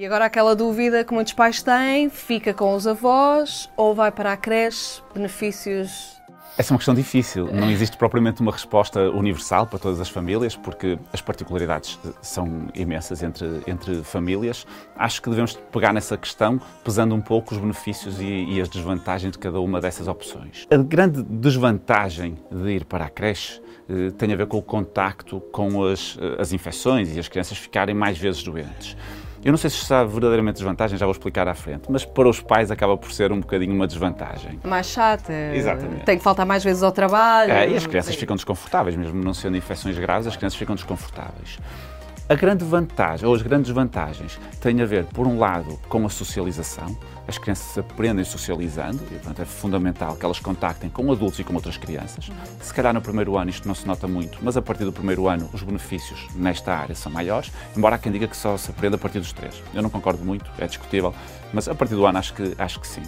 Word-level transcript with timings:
E 0.00 0.06
agora 0.06 0.24
aquela 0.24 0.56
dúvida 0.56 1.04
que 1.04 1.12
muitos 1.12 1.34
pais 1.34 1.62
têm, 1.62 2.08
fica 2.08 2.54
com 2.54 2.74
os 2.74 2.86
avós 2.86 3.68
ou 3.76 3.94
vai 3.94 4.10
para 4.10 4.32
a 4.32 4.36
creche, 4.36 5.02
benefícios 5.12 6.18
essa 6.58 6.72
é 6.72 6.74
uma 6.74 6.78
questão 6.78 6.94
difícil. 6.94 7.48
Não 7.50 7.70
existe 7.70 7.96
propriamente 7.96 8.42
uma 8.42 8.52
resposta 8.52 9.08
universal 9.10 9.66
para 9.66 9.78
todas 9.78 9.98
as 9.98 10.10
famílias, 10.10 10.54
porque 10.54 10.98
as 11.10 11.20
particularidades 11.22 11.98
são 12.20 12.68
imensas 12.74 13.22
entre, 13.22 13.62
entre 13.66 14.02
famílias. 14.02 14.66
Acho 14.94 15.22
que 15.22 15.30
devemos 15.30 15.54
pegar 15.72 15.94
nessa 15.94 16.18
questão, 16.18 16.60
pesando 16.84 17.14
um 17.14 17.20
pouco 17.20 17.54
os 17.54 17.60
benefícios 17.60 18.20
e, 18.20 18.44
e 18.50 18.60
as 18.60 18.68
desvantagens 18.68 19.32
de 19.32 19.38
cada 19.38 19.58
uma 19.58 19.80
dessas 19.80 20.06
opções. 20.06 20.66
A 20.70 20.76
grande 20.76 21.22
desvantagem 21.22 22.36
de 22.50 22.70
ir 22.70 22.84
para 22.84 23.06
a 23.06 23.08
creche 23.08 23.62
eh, 23.88 24.10
tem 24.18 24.30
a 24.32 24.36
ver 24.36 24.46
com 24.46 24.58
o 24.58 24.62
contacto 24.62 25.40
com 25.52 25.84
as, 25.84 26.18
eh, 26.20 26.36
as 26.38 26.52
infecções 26.52 27.16
e 27.16 27.18
as 27.18 27.28
crianças 27.28 27.56
ficarem 27.56 27.94
mais 27.94 28.18
vezes 28.18 28.42
doentes. 28.42 28.96
Eu 29.42 29.52
não 29.52 29.56
sei 29.58 29.70
se 29.70 29.76
está 29.76 30.04
verdadeiramente 30.04 30.56
desvantagem, 30.56 30.98
já 30.98 31.06
vou 31.06 31.12
explicar 31.12 31.48
à 31.48 31.54
frente, 31.54 31.84
mas 31.88 32.04
para 32.04 32.28
os 32.28 32.40
pais 32.40 32.70
acaba 32.70 32.96
por 32.96 33.10
ser 33.10 33.32
um 33.32 33.40
bocadinho 33.40 33.74
uma 33.74 33.86
desvantagem. 33.86 34.60
Mais 34.62 34.86
chata. 34.86 35.32
Exatamente. 35.54 36.04
Tem 36.04 36.18
que 36.18 36.22
faltar 36.22 36.44
mais 36.44 36.62
vezes 36.62 36.82
ao 36.82 36.92
trabalho. 36.92 37.50
É, 37.50 37.68
e 37.70 37.76
as 37.76 37.86
crianças 37.86 38.14
ficam 38.14 38.36
desconfortáveis, 38.36 38.96
mesmo 38.96 39.22
não 39.22 39.32
sendo 39.32 39.56
infecções 39.56 39.98
graves, 39.98 40.26
as 40.26 40.36
crianças 40.36 40.58
ficam 40.58 40.74
desconfortáveis. 40.74 41.58
A 42.30 42.36
grande 42.36 42.64
vantagem, 42.64 43.26
ou 43.26 43.34
as 43.34 43.42
grandes 43.42 43.72
vantagens, 43.72 44.38
têm 44.60 44.80
a 44.80 44.86
ver, 44.86 45.04
por 45.04 45.26
um 45.26 45.36
lado, 45.36 45.76
com 45.88 46.06
a 46.06 46.08
socialização. 46.08 46.96
As 47.26 47.38
crianças 47.38 47.76
aprendem 47.76 48.24
socializando, 48.24 49.02
e 49.10 49.14
portanto 49.14 49.42
é 49.42 49.44
fundamental 49.44 50.14
que 50.14 50.24
elas 50.24 50.38
contactem 50.38 50.88
com 50.88 51.10
adultos 51.10 51.40
e 51.40 51.44
com 51.44 51.52
outras 51.54 51.76
crianças. 51.76 52.30
Se 52.60 52.72
calhar 52.72 52.94
no 52.94 53.02
primeiro 53.02 53.36
ano 53.36 53.50
isto 53.50 53.66
não 53.66 53.74
se 53.74 53.84
nota 53.84 54.06
muito, 54.06 54.38
mas 54.42 54.56
a 54.56 54.62
partir 54.62 54.84
do 54.84 54.92
primeiro 54.92 55.26
ano 55.26 55.50
os 55.52 55.64
benefícios 55.64 56.28
nesta 56.36 56.72
área 56.72 56.94
são 56.94 57.10
maiores, 57.10 57.50
embora 57.76 57.96
há 57.96 57.98
quem 57.98 58.12
diga 58.12 58.28
que 58.28 58.36
só 58.36 58.56
se 58.56 58.70
aprende 58.70 58.94
a 58.94 58.98
partir 58.98 59.18
dos 59.18 59.32
três. 59.32 59.60
Eu 59.74 59.82
não 59.82 59.90
concordo 59.90 60.24
muito, 60.24 60.48
é 60.56 60.68
discutível, 60.68 61.12
mas 61.52 61.66
a 61.66 61.74
partir 61.74 61.96
do 61.96 62.06
ano 62.06 62.18
acho 62.18 62.32
que, 62.32 62.54
acho 62.56 62.78
que 62.78 62.86
sim. 62.86 63.02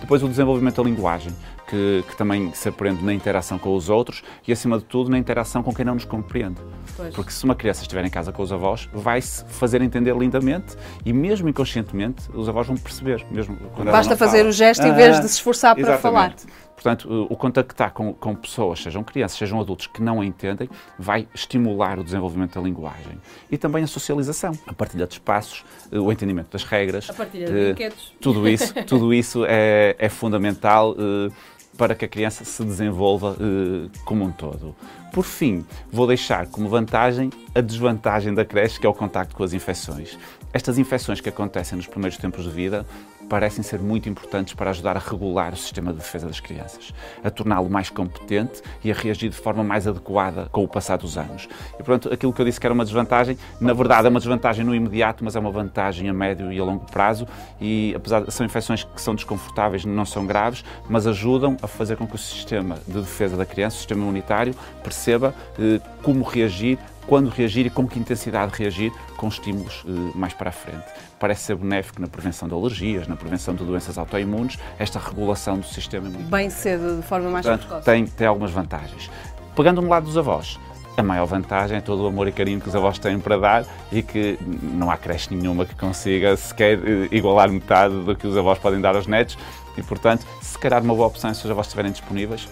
Depois 0.00 0.22
o 0.22 0.28
desenvolvimento 0.28 0.80
da 0.80 0.88
linguagem, 0.88 1.32
que, 1.68 2.04
que, 2.08 2.16
também 2.16 2.54
se 2.54 2.68
aprende 2.68 3.04
na 3.04 3.12
interação 3.12 3.58
com 3.58 3.74
os 3.74 3.90
outros 3.90 4.22
e, 4.46 4.52
acima 4.52 4.78
de 4.78 4.84
tudo, 4.84 5.10
na 5.10 5.18
interação 5.18 5.64
com 5.64 5.74
quem 5.74 5.84
não 5.84 5.94
nos 5.94 6.04
compreende. 6.04 6.60
Pois. 6.98 7.14
Porque 7.14 7.30
se 7.30 7.44
uma 7.44 7.54
criança 7.54 7.82
estiver 7.82 8.04
em 8.04 8.10
casa 8.10 8.32
com 8.32 8.42
os 8.42 8.52
avós, 8.52 8.88
vai-se 8.92 9.44
fazer 9.44 9.80
entender 9.80 10.16
lindamente 10.16 10.76
e, 11.06 11.12
mesmo 11.12 11.48
inconscientemente, 11.48 12.28
os 12.34 12.48
avós 12.48 12.66
vão 12.66 12.76
perceber. 12.76 13.24
Mesmo 13.30 13.56
Basta 13.84 14.16
fazer 14.16 14.38
fala. 14.38 14.48
o 14.48 14.52
gesto 14.52 14.82
ah, 14.82 14.88
em 14.88 14.94
vez 14.94 15.20
de 15.20 15.28
se 15.28 15.34
esforçar 15.36 15.76
para 15.76 15.96
falar. 15.96 16.34
Portanto, 16.74 17.26
o 17.30 17.36
contactar 17.36 17.92
com, 17.92 18.12
com 18.12 18.34
pessoas, 18.34 18.82
sejam 18.82 19.04
crianças, 19.04 19.38
sejam 19.38 19.60
adultos, 19.60 19.86
que 19.86 20.02
não 20.02 20.20
a 20.20 20.26
entendem, 20.26 20.68
vai 20.98 21.28
estimular 21.32 22.00
o 22.00 22.04
desenvolvimento 22.04 22.54
da 22.54 22.60
linguagem. 22.60 23.20
E 23.50 23.56
também 23.56 23.84
a 23.84 23.86
socialização, 23.86 24.52
a 24.66 24.72
partilha 24.72 25.06
de 25.06 25.14
espaços, 25.14 25.64
eh, 25.90 25.98
o 25.98 26.10
entendimento 26.10 26.50
das 26.52 26.64
regras. 26.64 27.10
A 27.10 27.14
partilha 27.14 27.46
de 27.46 27.52
brinquedos. 27.52 28.12
Tudo 28.20 28.48
isso, 28.48 28.74
tudo 28.86 29.14
isso 29.14 29.44
é, 29.44 29.96
é 29.98 30.08
fundamental 30.08 30.94
eh, 30.98 31.32
para 31.78 31.94
que 31.94 32.04
a 32.04 32.08
criança 32.08 32.44
se 32.44 32.62
desenvolva 32.64 33.36
uh, 33.40 33.88
como 34.04 34.24
um 34.24 34.32
todo. 34.32 34.74
Por 35.12 35.24
fim, 35.24 35.64
vou 35.90 36.08
deixar 36.08 36.46
como 36.48 36.68
vantagem 36.68 37.30
a 37.54 37.60
desvantagem 37.60 38.34
da 38.34 38.44
creche, 38.44 38.80
que 38.80 38.86
é 38.86 38.88
o 38.88 38.92
contacto 38.92 39.34
com 39.34 39.44
as 39.44 39.52
infecções. 39.52 40.18
Estas 40.52 40.76
infecções 40.76 41.20
que 41.20 41.28
acontecem 41.28 41.76
nos 41.76 41.86
primeiros 41.86 42.18
tempos 42.18 42.44
de 42.44 42.50
vida 42.50 42.84
parecem 43.28 43.62
ser 43.62 43.78
muito 43.80 44.08
importantes 44.08 44.54
para 44.54 44.70
ajudar 44.70 44.96
a 44.96 45.00
regular 45.00 45.52
o 45.52 45.56
sistema 45.56 45.92
de 45.92 45.98
defesa 45.98 46.26
das 46.26 46.40
crianças, 46.40 46.92
a 47.22 47.30
torná-lo 47.30 47.68
mais 47.68 47.90
competente 47.90 48.62
e 48.82 48.90
a 48.90 48.94
reagir 48.94 49.28
de 49.28 49.36
forma 49.36 49.62
mais 49.62 49.86
adequada 49.86 50.48
com 50.50 50.64
o 50.64 50.68
passar 50.68 50.96
dos 50.96 51.18
anos. 51.18 51.48
E 51.78 51.82
pronto, 51.82 52.12
aquilo 52.12 52.32
que 52.32 52.40
eu 52.40 52.44
disse 52.44 52.58
que 52.58 52.66
era 52.66 52.74
uma 52.74 52.84
desvantagem, 52.84 53.38
na 53.60 53.72
verdade 53.72 54.06
é 54.06 54.10
uma 54.10 54.20
desvantagem 54.20 54.64
no 54.64 54.74
imediato, 54.74 55.24
mas 55.24 55.36
é 55.36 55.38
uma 55.38 55.50
vantagem 55.50 56.08
a 56.08 56.12
médio 56.12 56.52
e 56.52 56.58
a 56.58 56.64
longo 56.64 56.86
prazo 56.90 57.26
e 57.60 57.92
apesar 57.94 58.22
de 58.22 58.32
são 58.32 58.46
infecções 58.46 58.84
que 58.84 59.00
são 59.00 59.14
desconfortáveis, 59.14 59.84
não 59.84 60.04
são 60.04 60.26
graves, 60.26 60.64
mas 60.88 61.06
ajudam 61.06 61.56
a 61.62 61.66
fazer 61.66 61.96
com 61.96 62.06
que 62.06 62.14
o 62.14 62.18
sistema 62.18 62.78
de 62.86 63.00
defesa 63.00 63.36
da 63.36 63.44
criança, 63.44 63.76
o 63.76 63.78
sistema 63.78 64.02
imunitário, 64.02 64.54
perceba 64.82 65.34
eh, 65.58 65.80
como 66.02 66.22
reagir 66.22 66.78
quando 67.08 67.30
reagir 67.30 67.66
e 67.66 67.70
com 67.70 67.88
que 67.88 67.98
intensidade 67.98 68.52
reagir 68.54 68.92
com 69.16 69.26
estímulos 69.26 69.82
eh, 69.88 69.90
mais 70.14 70.34
para 70.34 70.50
a 70.50 70.52
frente. 70.52 70.84
Parece 71.18 71.42
ser 71.42 71.56
benéfico 71.56 72.00
na 72.00 72.06
prevenção 72.06 72.46
de 72.46 72.54
alergias, 72.54 73.08
na 73.08 73.16
prevenção 73.16 73.54
de 73.54 73.64
doenças 73.64 73.96
autoimunes, 73.96 74.58
esta 74.78 74.98
regulação 74.98 75.58
do 75.58 75.66
sistema 75.66 76.06
imunológico. 76.06 76.30
Bem 76.30 76.50
cedo, 76.50 77.00
de 77.00 77.02
forma 77.02 77.30
mais 77.30 77.46
Portanto, 77.46 77.66
precoce. 77.66 77.84
Tem, 77.86 78.06
tem 78.06 78.26
algumas 78.26 78.50
vantagens. 78.50 79.10
Pegando 79.56 79.80
no 79.80 79.88
lado 79.88 80.04
dos 80.04 80.18
avós, 80.18 80.60
a 80.98 81.02
maior 81.02 81.24
vantagem 81.24 81.78
é 81.78 81.80
todo 81.80 82.02
o 82.02 82.06
amor 82.06 82.28
e 82.28 82.32
carinho 82.32 82.60
que 82.60 82.68
os 82.68 82.76
avós 82.76 82.98
têm 82.98 83.18
para 83.18 83.38
dar 83.38 83.64
e 83.90 84.02
que 84.02 84.38
não 84.74 84.90
há 84.90 84.96
creche 84.96 85.34
nenhuma 85.34 85.64
que 85.64 85.74
consiga 85.74 86.36
sequer 86.36 86.78
eh, 86.78 87.08
igualar 87.10 87.50
metade 87.50 87.94
do 88.04 88.14
que 88.14 88.26
os 88.26 88.36
avós 88.36 88.58
podem 88.58 88.80
dar 88.80 88.94
aos 88.94 89.06
netos 89.06 89.38
e, 89.78 89.82
portanto, 89.82 90.26
se 90.42 90.58
calhar 90.58 90.82
uma 90.82 90.94
boa 90.94 91.06
opção 91.06 91.32
se 91.32 91.44
os 91.44 91.50
avós 91.50 91.66
estiverem 91.66 91.90
disponíveis, 91.90 92.48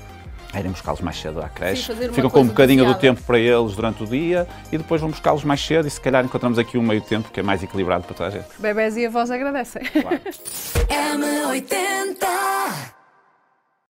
é 0.57 0.61
irem 0.61 0.73
buscá-los 0.73 1.01
mais 1.01 1.17
cedo 1.17 1.41
à 1.41 1.49
creche, 1.49 1.95
Sim, 1.95 2.13
ficam 2.13 2.31
com 2.31 2.41
um 2.41 2.47
bocadinho 2.47 2.85
do 2.85 2.95
tempo 2.95 3.23
para 3.23 3.39
eles 3.39 3.75
durante 3.75 4.03
o 4.03 4.07
dia 4.07 4.47
e 4.73 4.79
depois 4.79 5.01
vão 5.01 5.11
buscá-los 5.11 5.45
mais 5.45 5.65
cedo 5.65 5.87
e 5.87 5.91
se 5.91 6.01
calhar 6.01 6.25
encontramos 6.25 6.59
aqui 6.59 6.79
um 6.79 6.83
meio 6.83 7.01
tempo 7.01 7.31
que 7.31 7.41
é 7.41 7.43
mais 7.43 7.63
equilibrado 7.63 8.05
para 8.05 8.15
toda 8.15 8.29
a 8.29 8.33
gente. 8.33 8.47
Bebés 8.59 8.97
e 8.97 9.07
avós 9.07 9.31
agradecem. 9.31 9.83
Claro. 9.85 10.19
M80 10.89 12.96